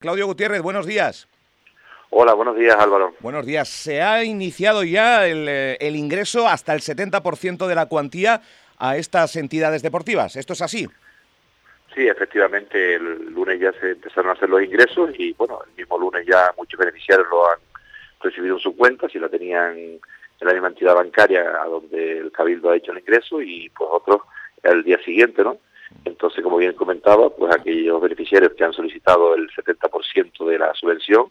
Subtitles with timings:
[0.00, 1.28] Claudio Gutiérrez, buenos días.
[2.08, 3.14] Hola, buenos días Álvaro.
[3.20, 3.68] Buenos días.
[3.68, 8.40] Se ha iniciado ya el, eh, ingreso hasta el 70% de la cuantía
[8.78, 10.36] a estas entidades deportivas.
[10.36, 10.88] ¿Esto es así?
[11.94, 15.98] Sí, efectivamente, el lunes ya se empezaron a hacer los ingresos y bueno, el mismo
[15.98, 17.58] lunes ya muchos beneficiarios lo han
[18.22, 20.00] recibido en su cuenta, si la tenían en
[20.40, 24.22] la misma entidad bancaria a donde el Cabildo ha hecho el ingreso y pues otros
[24.62, 25.58] el día siguiente, ¿no?
[26.04, 31.26] Entonces, como bien comentaba, pues aquellos beneficiarios que han solicitado el 70% de la subvención,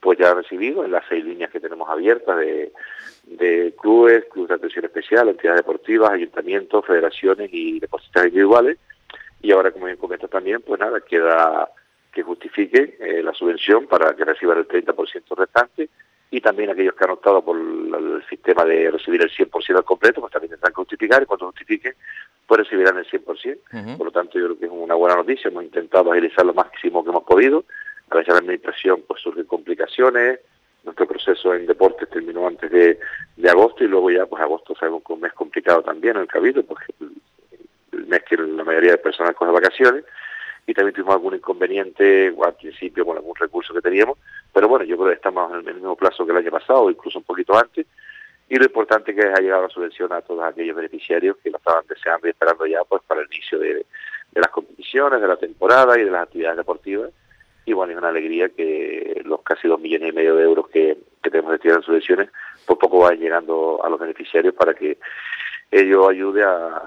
[0.00, 4.54] pues ya han recibido en las seis líneas que tenemos abiertas de, clubes, clubes de
[4.54, 8.78] atención especial, entidades deportivas, ayuntamientos, federaciones y deportistas individuales.
[9.42, 11.70] Y ahora, como bien comenta también, pues nada, queda
[12.12, 15.88] que justifiquen eh, la subvención para que reciban el 30% restante
[16.30, 20.20] y también aquellos que han optado por el sistema de recibir el 100% al completo,
[20.20, 21.94] pues también tendrán que justificar y cuando justifiquen,
[22.50, 23.96] pues recibirán el 100%.
[23.96, 25.46] Por lo tanto, yo creo que es una buena noticia.
[25.46, 27.64] Hemos intentado agilizar lo máximo que hemos podido.
[28.10, 30.40] A veces la administración pues surgen complicaciones.
[30.82, 32.98] Nuestro proceso en deportes terminó antes de,
[33.48, 36.26] agosto y luego ya, pues agosto sabemos que es un mes complicado también en el
[36.26, 36.92] Cabildo, porque
[37.92, 40.04] el mes que la mayoría de personas coge vacaciones
[40.66, 44.18] y también tuvimos algún inconveniente al principio con algún recurso que teníamos,
[44.52, 47.20] pero bueno, yo creo que estamos en el mismo plazo que el año pasado, incluso
[47.20, 47.86] un poquito antes,
[48.50, 51.84] y lo importante que ha llegado la subvención a todos aquellos beneficiarios que lo estaban
[51.88, 53.86] deseando y esperando ya pues para el inicio de,
[54.34, 57.12] las competiciones, de la temporada y de las actividades deportivas.
[57.64, 60.98] Y bueno, es una alegría que los casi dos millones y medio de euros que,
[61.22, 62.30] que tenemos destinados en subvenciones,
[62.66, 64.98] por poco van llegando a los beneficiarios para que
[65.70, 66.82] ello ayude a,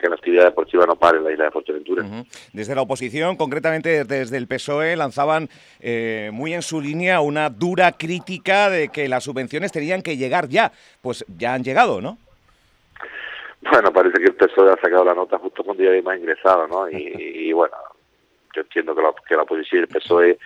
[0.00, 2.04] que la actividad deportiva no pare en la isla de Fuerteventura.
[2.52, 5.48] Desde la oposición, concretamente desde el PSOE, lanzaban
[5.80, 10.48] eh, muy en su línea una dura crítica de que las subvenciones tenían que llegar
[10.48, 10.72] ya.
[11.00, 12.18] Pues ya han llegado, ¿no?
[13.70, 16.88] Bueno, parece que el PSOE ha sacado la nota justo cuando ya más ingresado, ¿no?
[16.90, 17.76] Y, bueno,
[18.54, 20.38] yo entiendo que la, que la oposición y el PSOE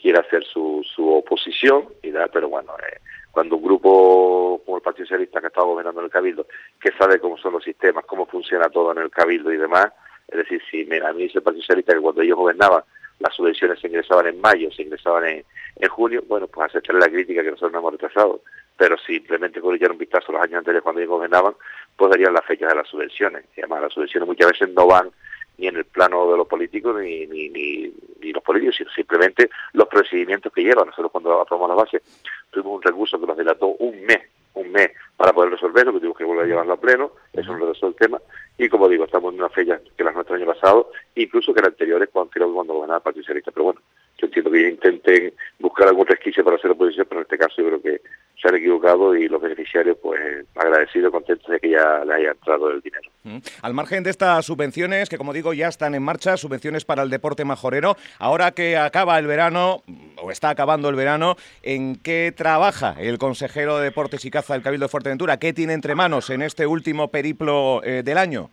[0.00, 2.98] quiere hacer su, su oposición, y da, pero bueno, eh,
[3.30, 6.46] cuando un grupo como el Partido Socialista que estaba gobernando en el Cabildo,
[6.80, 9.92] que sabe cómo son los sistemas, cómo funciona todo en el Cabildo y demás,
[10.28, 12.82] es decir, si me, a mí dice el Partido Socialista que cuando ellos gobernaban
[13.18, 15.44] las subvenciones se ingresaban en mayo, se ingresaban en,
[15.76, 18.40] en junio, bueno, pues aceptaré la crítica que nosotros no hemos rechazado,
[18.76, 21.54] pero simplemente con echar un vistazo los años anteriores cuando ellos gobernaban,
[21.96, 23.44] pues darían las fechas de las subvenciones.
[23.56, 25.10] Y además las subvenciones muchas veces no van
[25.58, 27.92] ni en el plano de los políticos ni, ni, ni,
[28.32, 30.86] los políticos, sino simplemente los procedimientos que llevan.
[30.86, 32.02] Nosotros cuando aprobamos las bases
[32.50, 34.20] tuvimos un recurso que nos dilató un mes,
[34.54, 37.68] un mes para poder resolverlo, que tuvimos que volver a llevarlo a pleno, eso nos
[37.68, 38.20] resolvió el tema,
[38.58, 41.70] y como digo, estamos en una fecha que las nuestras año pasado, incluso que las
[41.70, 43.80] anteriores cuando, cuando gobernaba el Partido Socialista, pero bueno,
[44.18, 47.68] yo entiendo que intenten buscar algún resquicio para hacer oposición, pero en este caso yo
[47.68, 48.02] creo que
[48.40, 52.70] se han equivocado y los beneficiarios, pues agradecidos, contentos de que ya les haya entrado
[52.70, 53.10] el dinero.
[53.24, 53.38] Mm.
[53.62, 57.10] Al margen de estas subvenciones, que como digo ya están en marcha, subvenciones para el
[57.10, 59.82] deporte majorero, ahora que acaba el verano,
[60.22, 64.62] o está acabando el verano, ¿en qué trabaja el consejero de Deportes y Caza del
[64.62, 65.38] Cabildo de Fuerteventura?
[65.38, 68.50] ¿Qué tiene entre manos en este último periplo eh, del año?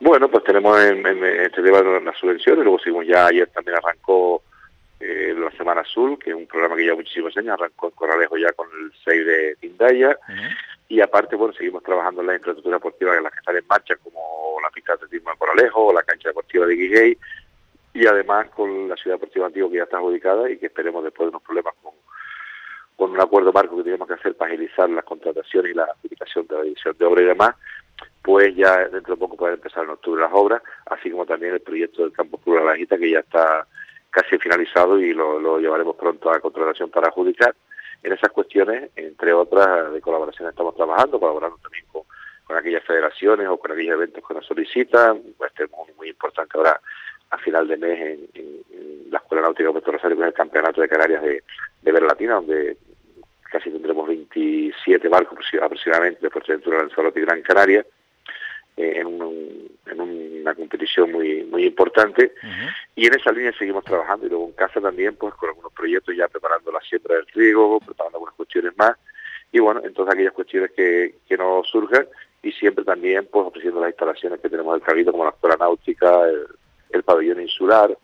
[0.00, 4.42] Bueno, pues tenemos en, este tema las subvenciones, luego seguimos ya, ayer también arrancó
[4.98, 8.36] eh, la Semana Azul, que es un programa que lleva muchísimos años, arrancó en Corralejo
[8.36, 10.18] ya con el 6 de Tindaya,
[10.88, 13.94] y aparte, bueno, seguimos trabajando en la infraestructura deportiva en las que están en marcha,
[14.02, 17.18] como la pista de atletismo de Corralejo, la cancha deportiva de Guigey,
[17.94, 21.26] y además con la ciudad deportiva antigua que ya está adjudicada y que esperemos después
[21.26, 21.92] de unos problemas con,
[23.10, 26.54] un acuerdo marco que tenemos que hacer para agilizar las contrataciones y la adjudicación de
[26.54, 27.56] la división de obra y demás,
[28.22, 31.60] pues ya dentro de poco pueden empezar en octubre las obras, así como también el
[31.60, 33.66] proyecto del campo Plural que ya está
[34.10, 37.54] casi finalizado y lo, llevaremos pronto a contratación para adjudicar.
[38.02, 42.02] En esas cuestiones, entre otras de colaboración, estamos trabajando, colaborando también con,
[42.56, 45.22] aquellas federaciones o con aquellos eventos que nos solicitan.
[45.46, 46.78] Este es muy, muy importante ahora
[47.42, 48.62] final de mes en,
[49.10, 51.42] la Escuela Náutica de Puerto Rosario, que es el Campeonato de Canarias de,
[51.82, 52.78] de Vera Latina, donde
[53.50, 57.84] casi tendremos 27 barcos aproximadamente de Fuerteventura, Lanzarote y Gran Canaria,
[58.74, 59.20] eh, en,
[60.00, 62.32] una competición muy muy importante.
[62.96, 66.16] Y en esa línea seguimos trabajando y luego en casa también pues con algunos proyectos
[66.16, 68.96] ya preparando la siembra del trigo, preparando algunas cuestiones más.
[69.52, 72.08] Y bueno, entonces aquellas cuestiones que, que nos surjan
[72.42, 76.24] y siempre también pues ofreciendo las instalaciones que tenemos del Cabildo como la escuela náutica,
[76.24, 76.46] el
[77.02, 77.96] pabellón insular,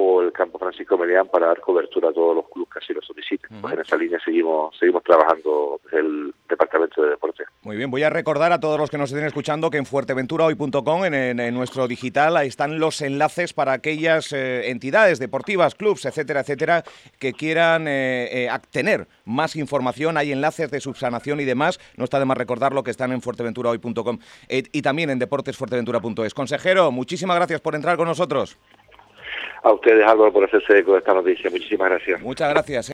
[0.00, 3.02] o el campo Francisco Melián para dar cobertura a todos los clubes que así lo
[3.02, 3.60] soliciten.
[3.60, 7.44] Pues en esa línea seguimos seguimos trabajando desde el Departamento de Deporte.
[7.62, 11.04] Muy bien, voy a recordar a todos los que nos estén escuchando que en fuerteventurahoy.com,
[11.04, 16.40] en, en, nuestro digital, ahí están los enlaces para aquellas eh, entidades deportivas, clubs, etcétera,
[16.40, 16.84] etcétera,
[17.18, 20.16] que quieran eh, eh, tener más información.
[20.16, 21.80] Hay enlaces de subsanación y demás.
[21.96, 24.18] No está de más recordarlo que están en fuerteventurahoy.com
[24.48, 26.34] y también en deportesfuerteventura.es.
[26.34, 28.58] Consejero, muchísimas gracias por entrar con nosotros.
[29.62, 31.50] A ustedes, Álvaro, por hacerse eco de esta noticia.
[31.50, 32.20] Muchísimas gracias.
[32.20, 32.86] Muchas gracias.